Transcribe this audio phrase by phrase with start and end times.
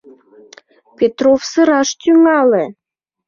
[0.97, 2.63] —Петров сыраш тӱҥале.